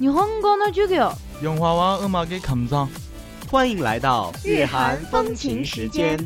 [0.00, 1.12] 日本語の授業。
[1.42, 2.88] 영화와 음악의 감상
[3.50, 6.18] 欢迎来到日韩风情时间。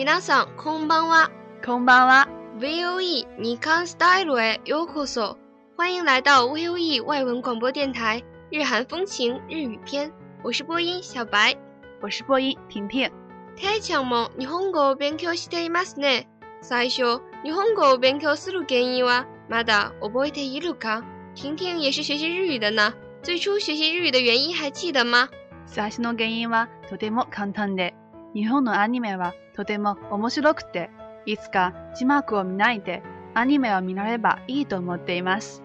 [0.00, 1.30] 皆さん、こんばんは。
[1.62, 2.26] こんばんは。
[2.58, 5.36] VOE 日刊スタイルへようこそ。
[5.76, 10.10] 欢迎来到 VOE 外文广播电台日韩风情日语篇。
[10.42, 11.54] 我是播音小白。
[12.00, 13.10] 我是播音婷婷。
[13.54, 16.26] ていちゃんも日本語を勉強していますね。
[16.62, 21.04] 最初、日本語を勉強する原因はまだ覚えているか？
[21.34, 22.94] 婷婷也是学习日语的呢？
[23.22, 25.28] 最初学习日语的原因还记得吗？
[25.66, 27.92] 最初の原因はとても簡単で、
[28.34, 30.90] 日本のアニメはとても面白くて、
[31.26, 33.02] いつか字幕を見ないで
[33.34, 35.62] アニメを見らればいいと思っています。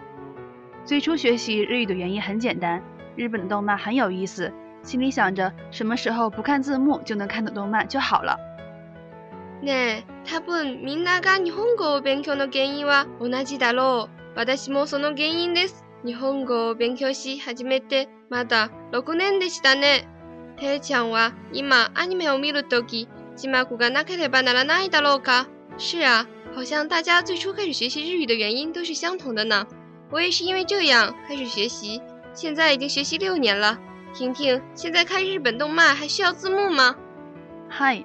[0.86, 2.82] 最初学习日语的原因很简单，
[3.16, 4.52] 日本的动漫很有意思，
[4.84, 8.38] 心里想着什么时候不看字幕就能看懂动漫就好了。
[9.64, 14.38] ねえ、多分みんなが日本語を勉強の原因は同じだろう。
[14.38, 15.86] 私もその原因です。
[16.06, 20.08] 日本語を勉強し始めてまだ6年でしたね。
[20.57, 25.47] ていちゃんは今アニメを見るとき字幕がなければならないだろうか
[25.79, 29.67] 是啊，好像大家最初开始学习日语的原因都是相同的呢。
[30.11, 32.03] 我也是因为这样开始学习，
[32.35, 33.79] 现在已经学习六年了。
[34.13, 36.97] 婷婷，现在看日本动漫还需要字幕吗？
[37.69, 38.05] はい、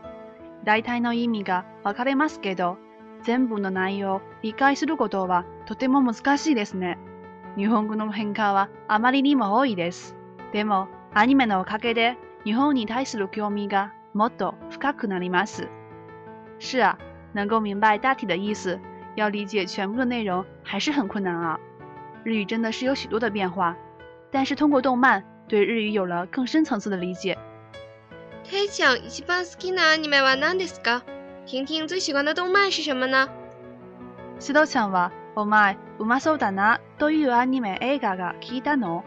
[0.63, 2.78] 大体の意味がわかりますけど、
[3.23, 7.00] 全部の内容を理解することはとても難しいですね。
[7.57, 10.16] 日本語の変化はあまりにも多いです。
[10.53, 15.68] でも、アニメのおかげで 日本に対する興味がもっと深くなります。
[16.59, 16.97] 是啊，
[17.34, 18.79] 能够明白大体的意思，
[19.16, 21.59] 要理解全部的内容还是很困难啊。
[22.23, 23.75] 日语真的是有许多的变化，
[24.31, 27.38] 但是通过动漫，对日语有了更深层次的理解。
[28.44, 31.01] ていちゃん一番好きなアニメは何ですか？
[31.46, 33.28] 婷婷最喜欢的动漫是什么呢？
[34.40, 39.03] 須藤ちゃんは、お前、うまそうだな、というアニメ映画が聞いたの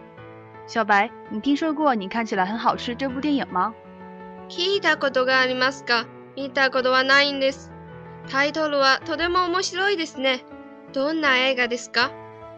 [0.73, 3.75] 小白，你听说过你看起来很好吃这部电影吗？
[4.49, 6.07] 聞いたことがありますか？
[6.35, 7.71] 見たことはないんです。
[8.27, 10.43] タイトルはとても面白いですね。
[10.91, 12.09] どんな映画ですか？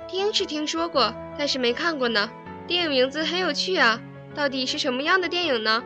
[0.07, 2.29] 听是听说过，但是没看过呢。
[2.67, 3.99] 电影名字很有趣啊，
[4.33, 5.83] 到底是什么样的电影呢？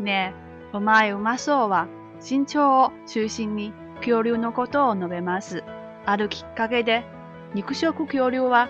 [0.00, 1.86] ねえ、お前うまそうは、
[2.20, 5.62] 身長を中心に恐竜のことを述べます。
[6.06, 7.04] あるきっかけで、
[7.54, 8.68] 肉食恐竜は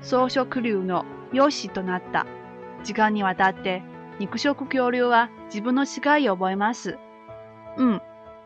[0.00, 2.25] 草食竜の養子となった。
[2.83, 3.81] 時間にわたって、
[4.19, 6.97] 肉食恐竜は自分の違いを覚えます。
[7.77, 7.99] 嗯，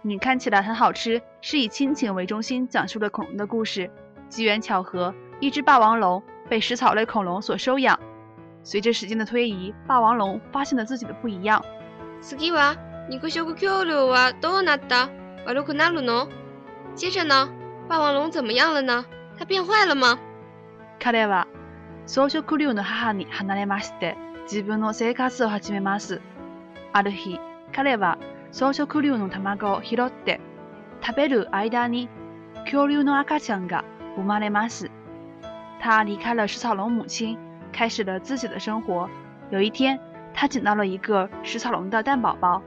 [0.04, 3.92] 你看起来很好吃，是以亲情为中心讲述了恐龙的故事。
[4.30, 8.00] 机缘巧合，一只霸王龙被食草类恐龙所收养。
[8.64, 11.64] 随着时间的推移，霸王龙发现了自己的不一样。
[12.22, 12.76] 次は
[13.10, 15.10] 肉食恐竜はどうなった？
[15.46, 16.28] 悪くなるの？
[16.96, 17.50] 接着呢，
[17.88, 19.06] 霸王龙怎么样了呢？
[19.38, 20.20] 它变坏了吗？
[21.00, 21.46] 彼は
[22.07, 26.21] 草食竜の母に離れまして自分の生活を始めます。
[26.93, 27.39] ある日、
[27.73, 28.19] 彼は
[28.51, 30.41] 草食竜の卵を拾って
[31.05, 32.09] 食べる間に
[32.65, 33.85] 恐竜の赤ちゃんが
[34.17, 34.91] 生まれます。
[35.81, 37.39] 他离开了食草龙母亲，
[37.73, 39.09] 开始了自己的生活。
[39.51, 39.99] 有一天，
[40.35, 42.63] 他捡到了一个食草龙的蛋宝宝，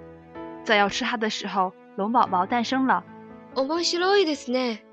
[0.64, 3.04] 在要吃它的时候，龙宝宝诞生了。
[3.56, 4.84] 面白いですね。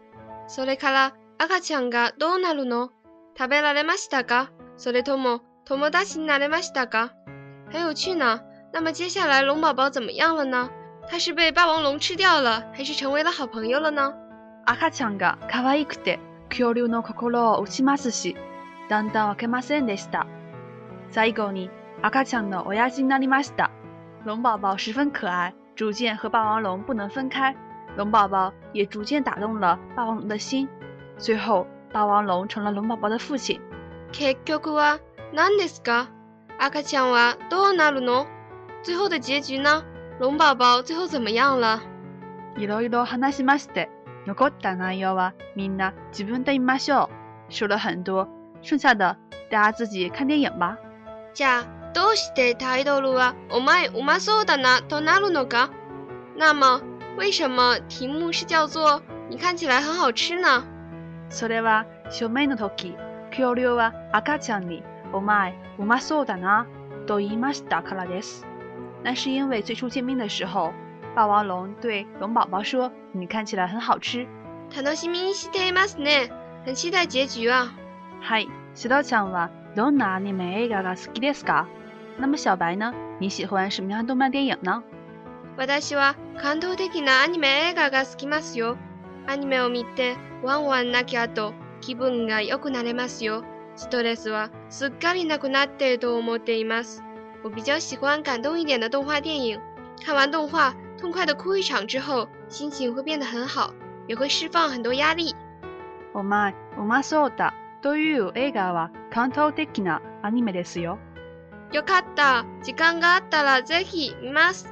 [0.47, 2.91] それから赤ちゃんがどうなるの？
[3.38, 4.50] 食べられましたか？
[4.78, 7.12] それとも友達になれましたか？
[7.72, 8.42] 很有趣呢。
[8.74, 10.70] 那么接下来龙宝宝怎么样了呢？
[11.10, 14.14] 它是被霸王龙吃掉了，还是成为了好朋友了呢？
[14.66, 16.20] 赤ちゃんが可愛くて
[16.50, 18.36] 恐竜の心を打ちますし、
[18.90, 20.28] だんだん分けませんでした。
[21.12, 21.70] 最後に
[22.02, 23.72] 赤ちゃんの親父になりました。
[24.26, 27.56] 龙宝宝十分可愛，逐渐和霸王龙不能分开。
[27.96, 30.68] 龙宝宝也逐渐打动了霸王龙的心。
[31.18, 33.60] 最后， 霸王龙成了龙宝宝的父亲。
[34.12, 35.00] 結局は
[35.34, 36.10] 何ですか
[36.60, 38.26] 赤ちゃんはどうなるの
[38.84, 39.84] 最後的结局呢？
[40.20, 41.82] 龙宝宝最后怎么样了？
[42.58, 43.90] いろいろ話しまして、
[44.26, 47.10] 残った内容はみんな自分で見ましょ
[47.50, 47.54] う。
[47.54, 48.28] 说了很多，
[48.64, 49.16] 剩下的
[49.50, 50.78] 大家自己看电影吧。
[51.34, 55.70] じゃあ、どうしてタイトルはお前うまそうだなとなるのか？
[56.36, 56.82] 那么，
[57.18, 60.64] 为什么题目是叫做你看起来很好吃呢？
[61.33, 62.95] それは正面の時、
[63.31, 64.83] 恐竜は赤ちゃんに
[65.13, 66.67] 「お前うまそうだな」
[67.09, 68.47] と言いましたからです。
[69.03, 70.73] 那是因为最初见面的时候，
[71.15, 74.27] 霸王龙对龙宝宝说：“你看起来很好吃。
[74.77, 76.31] 楽しみにしていますね。
[76.65, 77.73] 很期待结局啊！”
[78.21, 81.65] はい、シドちゃんはどんなアニメ映画が好きですか？
[82.19, 82.93] 那么小白呢？
[83.19, 84.83] 你喜欢什么样的动漫电影呢？
[85.57, 88.77] 私は感動的なアニメ映画が好きますよ。
[89.27, 93.45] アニメを見てワンワン泣き後気分が良くなれますよ。
[93.75, 97.03] ストレスはすっかりなくなっていると思っています。
[97.43, 99.61] 我比较喜欢感动一点的动画电影，
[100.05, 103.73] 看完动画痛快的哭一场之后，心情会变得很好，
[104.07, 105.35] 也会释放很多压力。
[106.15, 110.99] お前うまそうだという映画は感動的なアニメですよ。
[111.73, 112.45] よかった。
[112.63, 114.69] 時間があったらぜひ見ます。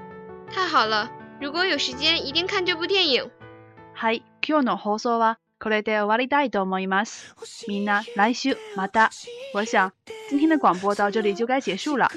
[0.50, 1.08] 太好了，
[1.40, 3.30] 如果有时间一定看这部电影。
[3.94, 7.36] はい、今日の放送はこれで終わりたいと思います。
[7.68, 9.12] みんな来週また。
[9.54, 9.92] 我想
[10.28, 12.10] 今天的广播到这里就该结束了。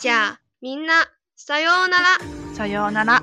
[0.00, 2.06] じゃあみんなさようなら。
[2.56, 3.22] さようなら。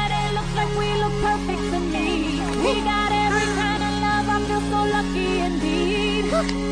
[2.61, 6.25] he got every kind of love, I feel so lucky indeed.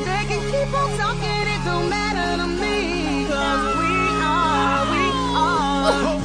[0.08, 3.26] They can keep on talking, it don't matter to me.
[3.28, 5.04] Cause we are, we
[5.36, 6.19] are.